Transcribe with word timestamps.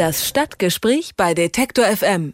Das 0.00 0.26
Stadtgespräch 0.26 1.10
bei 1.14 1.34
Detektor 1.34 1.84
FM. 1.84 2.32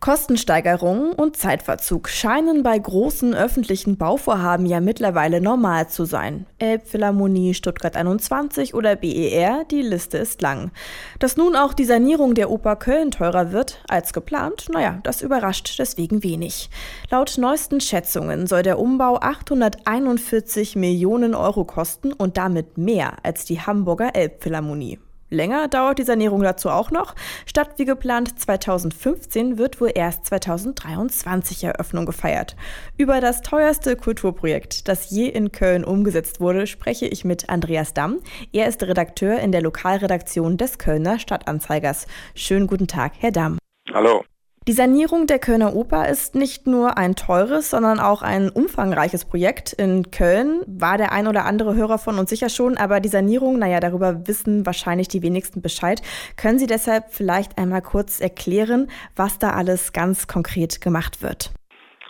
Kostensteigerungen 0.00 1.14
und 1.14 1.38
Zeitverzug 1.38 2.10
scheinen 2.10 2.62
bei 2.62 2.78
großen 2.78 3.34
öffentlichen 3.34 3.96
Bauvorhaben 3.96 4.66
ja 4.66 4.80
mittlerweile 4.80 5.40
normal 5.40 5.88
zu 5.88 6.04
sein. 6.04 6.44
Elbphilharmonie, 6.58 7.54
Stuttgart 7.54 7.96
21 7.96 8.74
oder 8.74 8.94
BER, 8.94 9.64
die 9.70 9.80
Liste 9.80 10.18
ist 10.18 10.42
lang. 10.42 10.70
Dass 11.18 11.38
nun 11.38 11.56
auch 11.56 11.72
die 11.72 11.86
Sanierung 11.86 12.34
der 12.34 12.50
Oper 12.50 12.76
Köln 12.76 13.10
teurer 13.10 13.52
wird 13.52 13.82
als 13.88 14.12
geplant, 14.12 14.66
naja, 14.70 15.00
das 15.02 15.22
überrascht 15.22 15.74
deswegen 15.78 16.22
wenig. 16.22 16.68
Laut 17.10 17.38
neuesten 17.38 17.80
Schätzungen 17.80 18.46
soll 18.46 18.64
der 18.64 18.78
Umbau 18.78 19.18
841 19.18 20.76
Millionen 20.76 21.34
Euro 21.34 21.64
kosten 21.64 22.12
und 22.12 22.36
damit 22.36 22.76
mehr 22.76 23.16
als 23.22 23.46
die 23.46 23.62
Hamburger 23.62 24.14
Elbphilharmonie. 24.14 24.98
Länger 25.32 25.68
dauert 25.68 25.98
die 25.98 26.04
Sanierung 26.04 26.42
dazu 26.42 26.70
auch 26.70 26.90
noch. 26.90 27.14
Statt 27.46 27.70
wie 27.76 27.84
geplant 27.84 28.38
2015 28.38 29.58
wird 29.58 29.80
wohl 29.80 29.90
erst 29.94 30.26
2023 30.26 31.64
Eröffnung 31.64 32.06
gefeiert. 32.06 32.54
Über 32.96 33.20
das 33.20 33.40
teuerste 33.40 33.96
Kulturprojekt, 33.96 34.88
das 34.88 35.10
je 35.10 35.26
in 35.26 35.50
Köln 35.50 35.84
umgesetzt 35.84 36.40
wurde, 36.40 36.66
spreche 36.66 37.06
ich 37.06 37.24
mit 37.24 37.48
Andreas 37.48 37.94
Damm. 37.94 38.18
Er 38.52 38.68
ist 38.68 38.82
Redakteur 38.82 39.40
in 39.40 39.52
der 39.52 39.62
Lokalredaktion 39.62 40.56
des 40.56 40.78
Kölner 40.78 41.18
Stadtanzeigers. 41.18 42.06
Schönen 42.34 42.66
guten 42.66 42.86
Tag, 42.86 43.12
Herr 43.18 43.32
Damm. 43.32 43.58
Hallo. 43.92 44.24
Die 44.68 44.74
Sanierung 44.74 45.26
der 45.26 45.40
Kölner 45.40 45.74
Oper 45.74 46.08
ist 46.08 46.36
nicht 46.36 46.68
nur 46.68 46.96
ein 46.96 47.16
teures, 47.16 47.70
sondern 47.70 47.98
auch 47.98 48.22
ein 48.22 48.48
umfangreiches 48.48 49.24
Projekt. 49.24 49.72
In 49.72 50.12
Köln 50.12 50.62
war 50.68 50.98
der 50.98 51.10
ein 51.10 51.26
oder 51.26 51.46
andere 51.46 51.74
Hörer 51.74 51.98
von 51.98 52.16
uns 52.16 52.30
sicher 52.30 52.48
schon, 52.48 52.76
aber 52.76 53.00
die 53.00 53.08
Sanierung, 53.08 53.58
naja, 53.58 53.80
darüber 53.80 54.28
wissen 54.28 54.64
wahrscheinlich 54.64 55.08
die 55.08 55.20
wenigsten 55.20 55.62
Bescheid. 55.62 56.00
Können 56.36 56.60
Sie 56.60 56.68
deshalb 56.68 57.06
vielleicht 57.10 57.58
einmal 57.58 57.82
kurz 57.82 58.20
erklären, 58.20 58.88
was 59.16 59.40
da 59.40 59.50
alles 59.50 59.92
ganz 59.92 60.28
konkret 60.28 60.80
gemacht 60.80 61.22
wird? 61.22 61.50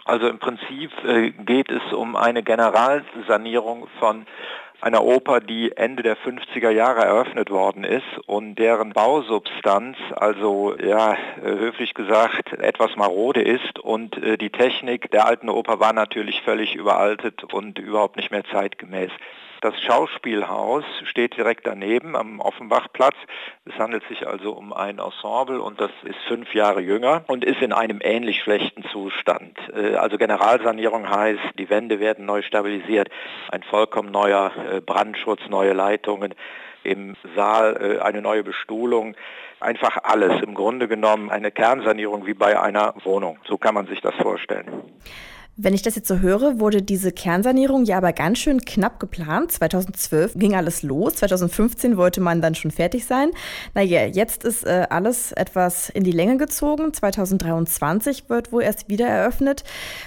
Also 0.05 0.28
im 0.28 0.38
Prinzip 0.38 0.90
äh, 1.06 1.30
geht 1.30 1.70
es 1.70 1.94
um 1.94 2.16
eine 2.16 2.42
Generalsanierung 2.42 3.86
von 3.98 4.27
einer 4.83 5.05
Oper, 5.05 5.41
die 5.41 5.77
Ende 5.77 6.02
der 6.02 6.16
50er 6.16 6.70
Jahre 6.70 7.02
eröffnet 7.02 7.50
worden 7.50 7.84
ist 7.84 8.19
und 8.27 8.56
deren 8.56 8.92
Bausubstanz, 8.92 9.97
also 10.16 10.74
ja, 10.77 11.12
äh, 11.12 11.16
höflich 11.42 11.94
gesagt, 11.94 12.52
etwas 12.55 12.97
marode 12.97 13.42
ist 13.42 13.78
und 13.78 14.16
äh, 14.20 14.36
die 14.36 14.50
Technik 14.50 15.11
der 15.12 15.27
alten 15.27 15.48
Oper 15.48 15.78
war 15.78 15.92
natürlich 15.92 16.42
völlig 16.42 16.74
überaltet 16.74 17.44
und 17.44 17.78
überhaupt 17.78 18.16
nicht 18.16 18.33
mehr 18.33 18.44
zeitgemäß. 18.44 19.12
Das 19.62 19.80
Schauspielhaus 19.80 20.82
steht 21.05 21.36
direkt 21.36 21.68
daneben 21.68 22.16
am 22.16 22.41
Offenbachplatz. 22.41 23.14
Es 23.64 23.78
handelt 23.78 24.02
sich 24.08 24.27
also 24.27 24.50
um 24.55 24.72
ein 24.72 24.98
Ensemble 24.98 25.62
und 25.62 25.80
das 25.80 25.92
ist 26.02 26.18
fünf 26.27 26.52
Jahre 26.52 26.80
jünger 26.80 27.22
und 27.28 27.44
ist 27.44 27.62
in 27.62 27.72
einem 27.72 28.00
ähnlich 28.02 28.42
schlechten 28.42 28.83
Zustand. 28.90 29.56
Äh, 29.72 29.94
also 29.94 30.18
Generalsanierung 30.18 31.08
heißt, 31.08 31.38
die 31.60 31.70
Wände 31.70 32.00
werden 32.00 32.27
neu 32.27 32.42
stabilisiert, 32.42 33.08
ein 33.52 33.62
vollkommen 33.62 34.10
neuer 34.10 34.50
äh, 34.68 34.80
Brandschutz, 34.80 35.42
neue 35.48 35.74
Leitungen 35.74 36.34
im 36.83 37.14
Saal, 37.36 37.98
äh, 38.00 38.00
eine 38.00 38.20
neue 38.20 38.42
Bestuhlung, 38.42 39.14
einfach 39.60 39.96
alles. 40.02 40.42
Im 40.42 40.55
Grunde 40.55 40.88
genommen 40.88 41.30
eine 41.30 41.52
Kernsanierung 41.52 42.27
wie 42.27 42.34
bei 42.34 42.60
einer 42.60 42.94
Wohnung. 43.05 43.38
So 43.46 43.58
kann 43.58 43.77
man 43.77 43.86
sich 43.86 44.00
das 44.00 44.16
vorstellen. 44.16 44.83
Wenn 45.56 45.75
ich 45.75 45.83
das 45.83 45.97
jetzt 45.97 46.08
so 46.08 46.20
höre, 46.20 46.61
wurde 46.61 46.81
diese 46.81 47.12
Kernsanierung 47.12 47.84
ja 47.84 47.98
aber 47.98 48.14
ganz 48.14 48.39
schön 48.39 48.61
knapp 48.61 48.98
geplant. 48.98 49.53
2012 49.53 50.33
ging 50.36 50.55
alles 50.55 50.83
los. 50.83 51.17
2015 51.17 51.98
wollte 51.98 52.22
man 52.22 52.41
dann 52.41 52.55
schon 52.55 52.70
fertig 52.70 53.05
sein. 53.05 53.33
Naja, 53.75 54.06
jetzt 54.06 54.45
ist 54.45 54.64
äh, 54.64 54.86
alles 54.89 55.33
etwas 55.33 55.91
in 55.91 56.05
die 56.05 56.11
Länge 56.11 56.39
gezogen. 56.39 56.95
2023 56.95 58.30
wird 58.30 58.50
wohl 58.50 58.62
erst 58.62 58.89
wieder 58.89 59.06
eröffnet. 59.06 59.62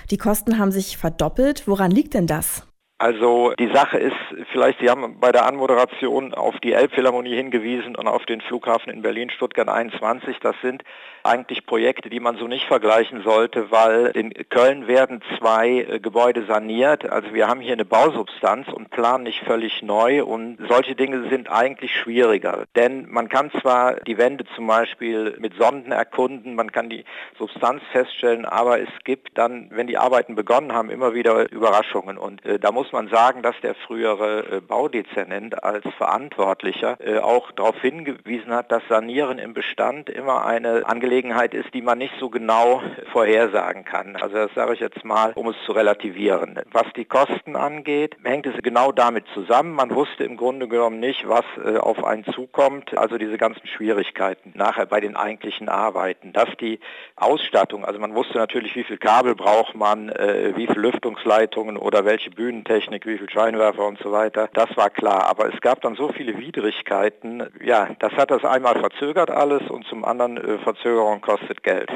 Die 0.10 0.18
Kosten 0.18 0.58
haben 0.58 0.72
sich 0.72 0.98
verdoppelt. 0.98 1.68
Woran 1.68 1.92
liegt 1.92 2.16
denn 2.16 2.26
das? 2.26 2.68
Also 2.98 3.54
die 3.60 3.72
Sache 3.72 4.00
ist, 4.00 4.16
vielleicht 4.52 4.80
Sie 4.80 4.90
haben 4.90 5.20
bei 5.20 5.32
der 5.32 5.46
Anmoderation 5.46 6.34
auf 6.34 6.56
die 6.64 6.74
Elbphilharmonie 6.74 7.36
hingewiesen 7.36 7.96
und 7.96 8.08
auf 8.08 8.26
den 8.26 8.42
Flughafen 8.42 8.92
in 8.92 9.04
Berlin 9.04 9.30
Stuttgart 9.30 9.68
21. 9.68 10.38
Das 10.40 10.56
sind 10.64 10.82
eigentlich 11.26 11.66
Projekte, 11.66 12.10
die 12.10 12.20
man 12.20 12.38
so 12.38 12.48
nicht 12.48 12.66
vergleichen 12.66 13.24
sollte, 13.24 13.72
weil 13.72 14.08
in 14.14 14.34
Köln 14.50 14.88
werden 14.88 15.22
zwei 15.38 15.70
äh, 15.70 16.00
Gebäude 16.00 16.46
saniert. 16.46 17.10
Also 17.10 17.34
wir 17.34 17.48
haben 17.48 17.62
hier 17.62 17.74
eine 17.74 17.86
Bausubstanz 17.86 18.68
und 18.68 18.92
planen 18.92 19.24
nicht 19.24 19.44
völlig 19.44 19.82
neu 19.82 20.24
und 20.24 20.58
solche 20.70 20.96
Dinge 20.96 21.28
sind 21.30 21.50
eigentlich 21.50 21.96
schwieriger. 21.96 22.66
Denn 22.76 23.10
man 23.10 23.30
kann 23.30 23.52
zwar 23.62 23.96
die 23.96 24.18
Wände 24.18 24.46
zum 24.56 24.68
Beispiel 24.68 25.36
mit 25.40 25.56
Sonden 25.56 25.92
erkunden, 25.92 26.56
man 26.56 26.72
kann 26.72 26.90
die 26.90 27.06
Substanz 27.38 27.82
feststellen, 27.92 28.46
aber 28.46 28.80
es 28.80 28.90
gibt 29.04 29.38
dann, 29.38 29.70
wenn 29.72 29.88
die 29.88 29.98
Arbeiten 29.98 30.36
begonnen 30.36 30.74
haben, 30.74 30.90
immer 30.90 31.14
wieder 31.14 31.52
Überraschungen 31.52 32.18
und 32.18 32.46
äh, 32.46 32.60
da 32.60 32.72
muss 32.72 32.92
man 32.92 33.08
sagen, 33.08 33.42
dass 33.42 33.56
der 33.62 33.76
frühere 33.76 34.58
äh, 34.58 34.62
Baudezernent 34.62 35.64
als 35.64 35.84
Verantwortlicher 35.98 36.98
äh, 37.00 37.18
auch 37.18 37.52
darauf 37.52 37.82
hingewiesen 37.82 38.54
hat, 38.54 38.72
dass 38.72 38.84
Sanieren 38.90 39.40
im 39.40 39.54
Bestand 39.54 40.10
immer 40.10 40.46
eine 40.46 40.86
Angelegenheit 40.86 41.15
ist, 41.54 41.74
die 41.74 41.82
man 41.82 41.98
nicht 41.98 42.14
so 42.20 42.30
genau 42.30 42.82
vorhersagen 43.12 43.86
kann. 43.86 44.16
Also 44.16 44.36
das 44.36 44.54
sage 44.54 44.74
ich 44.74 44.80
jetzt 44.80 45.04
mal, 45.04 45.34
um 45.36 45.50
es 45.50 45.56
zu 45.66 45.72
relativieren. 45.72 46.60
Was 46.72 46.86
die 46.96 47.06
Kosten 47.06 47.56
angeht, 47.56 48.16
hängt 48.24 48.46
es 48.46 48.62
genau 48.62 48.92
damit 48.92 49.26
zusammen. 49.34 49.74
Man 49.74 49.94
wusste 49.94 50.24
im 50.24 50.38
Grunde 50.38 50.68
genommen 50.68 51.00
nicht, 51.00 51.28
was 51.28 51.46
äh, 51.64 51.78
auf 51.78 52.04
einen 52.04 52.26
zukommt. 52.26 52.98
Also 52.98 53.18
diese 53.18 53.38
ganzen 53.38 53.68
Schwierigkeiten 53.68 54.54
nachher 54.56 54.86
bei 54.86 55.00
den 55.00 55.16
eigentlichen 55.16 55.70
Arbeiten. 55.70 56.34
Dass 56.34 56.50
die 56.60 56.80
Ausstattung, 57.16 57.86
also 57.86 58.00
man 58.00 58.16
wusste 58.16 58.38
natürlich, 58.38 58.76
wie 58.76 58.84
viel 58.84 58.98
Kabel 58.98 59.36
braucht 59.36 59.76
man, 59.76 60.10
wie 60.10 60.68
viele 60.68 60.82
Lüftungsleitungen 60.82 61.78
oder 61.78 62.06
welche 62.06 62.30
Bühnentechnik 62.30 62.76
Technik, 62.76 63.06
wie 63.06 63.18
viel 63.18 63.30
Scheinwerfer 63.30 63.86
und 63.86 64.00
so 64.00 64.12
weiter. 64.12 64.50
Das 64.54 64.76
war 64.76 64.90
klar. 64.90 65.28
Aber 65.30 65.54
es 65.54 65.60
gab 65.62 65.82
dann 65.82 65.96
so 65.96 66.10
viele 66.10 66.38
Widrigkeiten. 66.38 67.44
Ja, 67.64 67.90
das 68.00 68.14
hat 68.14 68.32
das 68.32 68.44
einmal 68.44 68.80
verzögert 68.80 69.32
alles 69.32 69.62
und 69.70 69.86
zum 69.88 70.06
anderen 70.06 70.38
äh, 70.38 70.58
Verzögerung 71.06 71.22
kostet 71.22 71.64
Geld. 71.64 71.90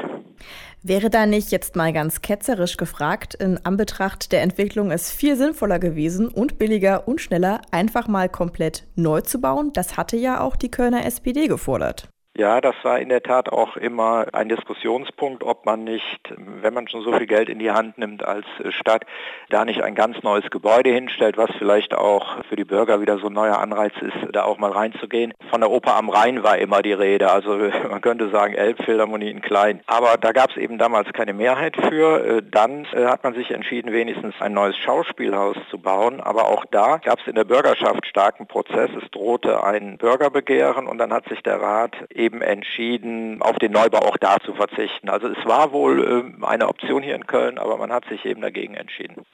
Wäre 0.82 1.10
da 1.10 1.26
nicht 1.26 1.50
jetzt 1.50 1.76
mal 1.76 1.92
ganz 1.92 2.22
ketzerisch 2.22 2.76
gefragt, 2.76 3.34
in 3.34 3.58
Anbetracht 3.64 4.32
der 4.32 4.42
Entwicklung 4.42 4.90
es 4.90 5.12
viel 5.12 5.36
sinnvoller 5.36 5.78
gewesen 5.78 6.28
und 6.28 6.58
billiger 6.58 7.06
und 7.06 7.20
schneller, 7.20 7.60
einfach 7.70 8.08
mal 8.08 8.28
komplett 8.28 8.86
neu 8.94 9.20
zu 9.20 9.40
bauen? 9.40 9.72
Das 9.74 9.96
hatte 9.96 10.16
ja 10.16 10.40
auch 10.40 10.56
die 10.56 10.70
Kölner 10.70 11.04
SPD 11.04 11.48
gefordert. 11.48 12.08
Ja, 12.40 12.62
das 12.62 12.74
war 12.84 12.98
in 12.98 13.10
der 13.10 13.22
Tat 13.22 13.52
auch 13.52 13.76
immer 13.76 14.24
ein 14.32 14.48
Diskussionspunkt, 14.48 15.44
ob 15.44 15.66
man 15.66 15.84
nicht, 15.84 16.34
wenn 16.62 16.72
man 16.72 16.88
schon 16.88 17.02
so 17.02 17.12
viel 17.12 17.26
Geld 17.26 17.50
in 17.50 17.58
die 17.58 17.70
Hand 17.70 17.98
nimmt 17.98 18.24
als 18.24 18.46
Stadt, 18.70 19.04
da 19.50 19.66
nicht 19.66 19.82
ein 19.82 19.94
ganz 19.94 20.22
neues 20.22 20.48
Gebäude 20.50 20.88
hinstellt, 20.88 21.36
was 21.36 21.50
vielleicht 21.58 21.94
auch 21.94 22.42
für 22.48 22.56
die 22.56 22.64
Bürger 22.64 23.02
wieder 23.02 23.18
so 23.18 23.26
ein 23.26 23.34
neuer 23.34 23.58
Anreiz 23.58 23.92
ist, 24.00 24.16
da 24.32 24.44
auch 24.44 24.56
mal 24.56 24.70
reinzugehen. 24.70 25.34
Von 25.50 25.60
der 25.60 25.70
Oper 25.70 25.96
am 25.96 26.08
Rhein 26.08 26.42
war 26.42 26.56
immer 26.56 26.80
die 26.80 26.94
Rede, 26.94 27.30
also 27.30 27.58
man 27.90 28.00
könnte 28.00 28.30
sagen 28.30 28.54
Elbphilharmonie 28.54 29.28
in 29.28 29.42
klein. 29.42 29.82
Aber 29.86 30.16
da 30.16 30.32
gab 30.32 30.48
es 30.48 30.56
eben 30.56 30.78
damals 30.78 31.12
keine 31.12 31.34
Mehrheit 31.34 31.76
für. 31.76 32.40
Dann 32.40 32.86
äh, 32.94 33.04
hat 33.04 33.22
man 33.22 33.34
sich 33.34 33.50
entschieden, 33.50 33.92
wenigstens 33.92 34.34
ein 34.40 34.54
neues 34.54 34.78
Schauspielhaus 34.78 35.58
zu 35.68 35.76
bauen. 35.76 36.22
Aber 36.22 36.48
auch 36.48 36.64
da 36.70 36.96
gab 37.04 37.18
es 37.20 37.26
in 37.26 37.34
der 37.34 37.44
Bürgerschaft 37.44 38.06
starken 38.06 38.46
Prozess. 38.46 38.88
Es 38.98 39.10
drohte 39.10 39.62
ein 39.62 39.98
Bürgerbegehren 39.98 40.86
und 40.86 40.96
dann 40.96 41.12
hat 41.12 41.28
sich 41.28 41.42
der 41.42 41.60
Rat 41.60 41.94
eben 42.14 42.29
entschieden, 42.40 43.42
auf 43.42 43.56
den 43.58 43.72
Neubau 43.72 43.98
auch 43.98 44.16
da 44.16 44.38
zu 44.44 44.54
verzichten. 44.54 45.08
Also 45.08 45.28
es 45.28 45.44
war 45.46 45.72
wohl 45.72 46.34
äh, 46.42 46.44
eine 46.46 46.68
Option 46.68 47.02
hier 47.02 47.14
in 47.14 47.26
Köln, 47.26 47.58
aber 47.58 47.76
man 47.76 47.92
hat 47.92 48.04
sich 48.06 48.24
eben 48.24 48.40
dagegen 48.40 48.74
entschieden. 48.74 49.24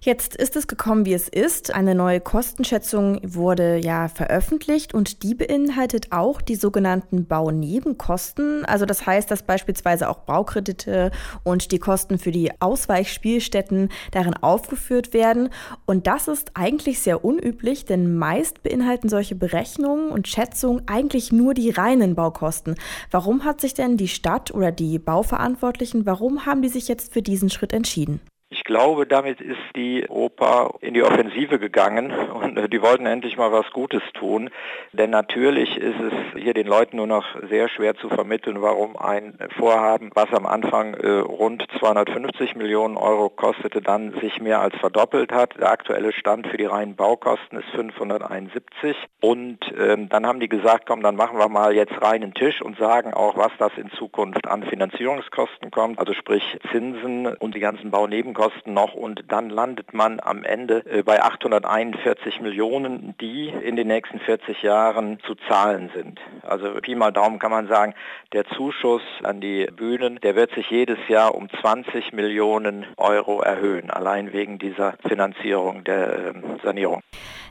Jetzt 0.00 0.36
ist 0.36 0.54
es 0.54 0.68
gekommen, 0.68 1.06
wie 1.06 1.12
es 1.12 1.28
ist. 1.28 1.74
Eine 1.74 1.94
neue 1.94 2.20
Kostenschätzung 2.20 3.20
wurde 3.24 3.78
ja 3.78 4.06
veröffentlicht 4.08 4.94
und 4.94 5.24
die 5.24 5.34
beinhaltet 5.34 6.12
auch 6.12 6.40
die 6.40 6.54
sogenannten 6.54 7.26
Baunebenkosten. 7.26 8.64
Also 8.64 8.86
das 8.86 9.06
heißt, 9.06 9.28
dass 9.30 9.42
beispielsweise 9.42 10.08
auch 10.08 10.18
Baukredite 10.18 11.10
und 11.42 11.72
die 11.72 11.80
Kosten 11.80 12.18
für 12.18 12.30
die 12.30 12.52
Ausweichspielstätten 12.60 13.88
darin 14.12 14.34
aufgeführt 14.34 15.12
werden. 15.12 15.48
Und 15.84 16.06
das 16.06 16.28
ist 16.28 16.52
eigentlich 16.54 17.00
sehr 17.00 17.24
unüblich, 17.24 17.84
denn 17.84 18.16
meist 18.16 18.62
beinhalten 18.62 19.08
solche 19.08 19.34
Berechnungen 19.34 20.10
und 20.10 20.28
Schätzungen 20.28 20.82
eigentlich 20.86 21.32
nur 21.32 21.54
die 21.54 21.70
reinen 21.70 22.14
Baukosten. 22.14 22.76
Warum 23.10 23.44
hat 23.44 23.60
sich 23.60 23.74
denn 23.74 23.96
die 23.96 24.08
Stadt 24.08 24.52
oder 24.54 24.70
die 24.70 24.98
Bauverantwortlichen, 24.98 26.06
warum 26.06 26.46
haben 26.46 26.62
die 26.62 26.68
sich 26.68 26.86
jetzt 26.86 27.12
für 27.12 27.22
diesen 27.22 27.50
Schritt 27.50 27.72
entschieden? 27.72 28.20
Glaube, 28.68 29.06
damit 29.06 29.40
ist 29.40 29.56
die 29.74 30.06
Oper 30.08 30.74
in 30.80 30.92
die 30.92 31.02
Offensive 31.02 31.58
gegangen 31.58 32.12
und 32.12 32.54
die 32.72 32.82
wollten 32.82 33.06
endlich 33.06 33.38
mal 33.38 33.50
was 33.50 33.68
Gutes 33.72 34.02
tun. 34.12 34.50
Denn 34.92 35.10
natürlich 35.10 35.76
ist 35.78 35.98
es 35.98 36.40
hier 36.40 36.52
den 36.52 36.66
Leuten 36.66 36.98
nur 36.98 37.06
noch 37.06 37.24
sehr 37.48 37.70
schwer 37.70 37.96
zu 37.96 38.10
vermitteln, 38.10 38.60
warum 38.60 38.96
ein 38.96 39.38
Vorhaben, 39.58 40.10
was 40.14 40.30
am 40.32 40.44
Anfang 40.44 40.94
äh, 40.94 41.08
rund 41.08 41.64
250 41.78 42.56
Millionen 42.56 42.98
Euro 42.98 43.30
kostete, 43.30 43.80
dann 43.80 44.12
sich 44.20 44.38
mehr 44.38 44.60
als 44.60 44.76
verdoppelt 44.76 45.32
hat. 45.32 45.58
Der 45.58 45.70
aktuelle 45.70 46.12
Stand 46.12 46.46
für 46.46 46.58
die 46.58 46.66
reinen 46.66 46.94
Baukosten 46.94 47.58
ist 47.58 47.70
571. 47.70 48.96
Und 49.22 49.60
ähm, 49.78 50.10
dann 50.10 50.26
haben 50.26 50.40
die 50.40 50.48
gesagt, 50.48 50.84
komm, 50.86 51.02
dann 51.02 51.16
machen 51.16 51.38
wir 51.38 51.48
mal 51.48 51.74
jetzt 51.74 52.02
reinen 52.02 52.34
Tisch 52.34 52.60
und 52.60 52.78
sagen 52.78 53.14
auch, 53.14 53.38
was 53.38 53.52
das 53.58 53.72
in 53.78 53.90
Zukunft 53.92 54.46
an 54.46 54.62
Finanzierungskosten 54.62 55.70
kommt, 55.70 55.98
also 55.98 56.12
sprich 56.12 56.58
Zinsen 56.70 57.26
und 57.26 57.54
die 57.54 57.60
ganzen 57.60 57.90
Baunebenkosten 57.90 58.37
noch. 58.66 58.94
Und 58.94 59.24
dann 59.28 59.50
landet 59.50 59.92
man 59.92 60.20
am 60.20 60.44
Ende 60.44 60.84
äh, 60.86 61.02
bei 61.02 61.22
841 61.22 62.40
Millionen, 62.40 63.14
die 63.20 63.48
in 63.48 63.76
den 63.76 63.88
nächsten 63.88 64.20
40 64.20 64.62
Jahren 64.62 65.18
zu 65.26 65.34
zahlen 65.48 65.90
sind. 65.94 66.20
Also 66.42 66.72
Pi 66.80 66.94
mal 66.94 67.12
Daumen 67.12 67.38
kann 67.38 67.50
man 67.50 67.68
sagen, 67.68 67.94
der 68.32 68.46
Zuschuss 68.46 69.02
an 69.22 69.40
die 69.40 69.66
Bühnen, 69.66 70.20
der 70.22 70.36
wird 70.36 70.52
sich 70.54 70.70
jedes 70.70 70.98
Jahr 71.08 71.34
um 71.34 71.48
20 71.60 72.12
Millionen 72.12 72.86
Euro 72.96 73.40
erhöhen, 73.40 73.90
allein 73.90 74.32
wegen 74.32 74.58
dieser 74.58 74.94
Finanzierung 75.06 75.84
der 75.84 76.34
ähm, 76.34 76.60
Sanierung. 76.62 77.02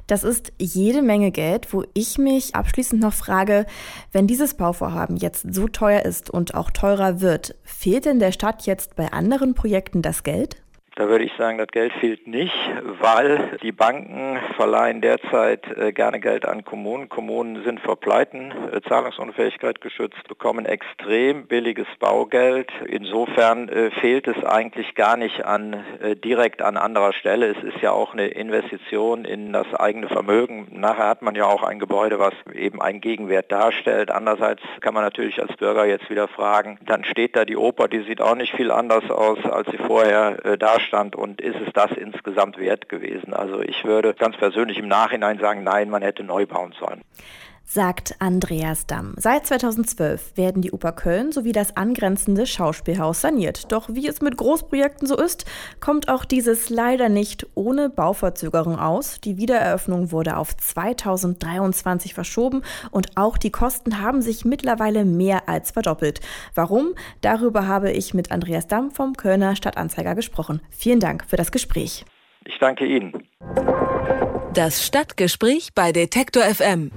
Das 0.07 0.23
ist 0.23 0.53
jede 0.57 1.01
Menge 1.01 1.31
Geld, 1.31 1.73
wo 1.73 1.83
ich 1.93 2.17
mich 2.17 2.55
abschließend 2.55 3.01
noch 3.01 3.13
frage, 3.13 3.65
wenn 4.13 4.25
dieses 4.25 4.53
Bauvorhaben 4.53 5.17
jetzt 5.17 5.53
so 5.53 5.67
teuer 5.67 6.03
ist 6.03 6.29
und 6.29 6.55
auch 6.55 6.71
teurer 6.71 7.19
wird, 7.19 7.55
fehlt 7.63 8.05
denn 8.05 8.19
der 8.19 8.31
Stadt 8.31 8.65
jetzt 8.65 8.95
bei 8.95 9.11
anderen 9.11 9.53
Projekten 9.53 10.01
das 10.01 10.23
Geld? 10.23 10.55
Da 10.97 11.07
würde 11.09 11.25
ich 11.25 11.33
sagen, 11.37 11.59
das 11.59 11.67
Geld 11.67 11.93
fehlt 11.93 12.25
nicht, 12.25 12.55
weil 12.99 13.59
die 13.61 13.71
Banken 13.71 14.39
verleihen 14.55 14.99
derzeit 14.99 15.67
äh, 15.77 15.91
gerne 15.91 16.19
Geld 16.19 16.43
an 16.43 16.65
Kommunen. 16.65 17.07
Kommunen 17.07 17.63
sind 17.63 17.79
vor 17.81 17.99
Pleiten, 17.99 18.51
äh, 18.71 18.81
Zahlungsunfähigkeit 18.81 19.79
geschützt, 19.79 20.27
bekommen 20.27 20.65
extrem 20.65 21.45
billiges 21.45 21.85
Baugeld. 21.99 22.71
Insofern 22.87 23.69
äh, 23.69 23.91
fehlt 23.91 24.27
es 24.27 24.43
eigentlich 24.43 24.95
gar 24.95 25.17
nicht 25.17 25.45
an, 25.45 25.83
direkt 26.23 26.63
an 26.63 26.77
anderer 26.77 27.13
Stelle. 27.13 27.51
Es 27.55 27.63
ist 27.63 27.79
ja 27.81 27.91
auch 27.91 28.13
eine 28.13 28.29
Investition 28.29 29.23
in 29.23 29.53
das 29.53 29.71
eigene 29.75 30.07
Vermögen. 30.07 30.67
Nachher 30.71 31.09
hat 31.09 31.21
man 31.21 31.35
ja 31.35 31.45
auch 31.45 31.61
ein 31.61 31.77
Gebäude, 31.77 32.17
was 32.17 32.33
eben 32.55 32.81
einen 32.81 33.01
Gegenwert 33.01 33.51
darstellt. 33.51 34.09
Andererseits 34.09 34.63
kann 34.81 34.95
man 34.95 35.03
natürlich 35.03 35.39
als 35.39 35.55
Bürger 35.57 35.85
jetzt 35.85 36.09
wieder 36.09 36.27
fragen, 36.27 36.79
dann 36.85 37.03
steht 37.03 37.35
da 37.35 37.45
die 37.45 37.57
Oper, 37.57 37.87
die 37.87 38.01
sieht 38.01 38.19
auch 38.19 38.35
nicht 38.35 38.55
viel 38.55 38.71
anders 38.71 39.11
aus, 39.11 39.37
als 39.45 39.69
sie 39.69 39.77
vorher 39.77 40.57
darstellt 40.57 40.86
Abstand 40.87 41.15
und 41.15 41.41
ist 41.41 41.57
es 41.65 41.73
das 41.73 41.91
insgesamt 41.91 42.57
wert 42.57 42.87
gewesen? 42.87 43.33
Also 43.33 43.61
ich 43.61 43.83
würde 43.83 44.13
ganz 44.13 44.37
persönlich 44.37 44.77
im 44.77 44.87
Nachhinein 44.87 45.37
sagen, 45.39 45.63
nein, 45.63 45.89
man 45.89 46.01
hätte 46.01 46.23
neu 46.23 46.45
bauen 46.45 46.73
sollen 46.79 47.01
sagt 47.67 48.15
Andreas 48.19 48.87
Damm. 48.87 49.13
Seit 49.17 49.45
2012 49.45 50.37
werden 50.37 50.61
die 50.61 50.71
Oper 50.71 50.93
Köln 50.93 51.33
sowie 51.33 51.51
das 51.51 51.75
angrenzende 51.75 52.47
Schauspielhaus 52.47 53.21
saniert. 53.21 53.71
Doch 53.71 53.89
wie 53.91 54.07
es 54.07 54.21
mit 54.21 54.37
Großprojekten 54.37 55.05
so 55.05 55.17
ist, 55.17 55.45
kommt 55.81 56.07
auch 56.07 56.23
dieses 56.23 56.69
leider 56.69 57.09
nicht 57.09 57.45
ohne 57.55 57.89
Bauverzögerung 57.89 58.79
aus. 58.79 59.19
Die 59.19 59.37
Wiedereröffnung 59.37 60.13
wurde 60.13 60.37
auf 60.37 60.55
2023 60.55 62.13
verschoben 62.13 62.63
und 62.89 63.17
auch 63.17 63.37
die 63.37 63.51
Kosten 63.51 64.01
haben 64.01 64.21
sich 64.21 64.45
mittlerweile 64.45 65.03
mehr 65.03 65.49
als 65.49 65.71
verdoppelt. 65.71 66.21
Warum? 66.55 66.93
Darüber 67.19 67.67
habe 67.67 67.91
ich 67.91 68.13
mit 68.13 68.31
Andreas 68.31 68.67
Damm 68.67 68.91
vom 68.91 69.17
Kölner 69.17 69.57
Stadtanzeiger 69.57 70.15
gesprochen. 70.15 70.61
Vielen 70.69 71.01
Dank 71.01 71.25
für 71.27 71.35
das 71.35 71.51
Gespräch. 71.51 72.05
Ich 72.45 72.57
danke 72.59 72.85
Ihnen. 72.85 73.27
Das 74.53 74.85
Stadtgespräch 74.85 75.73
bei 75.75 75.91
Detektor 75.91 76.43
FM. 76.43 76.91